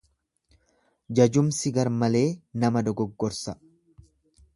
[1.19, 2.23] Jajumsi garmalee
[2.65, 3.55] nama dogoggorsa.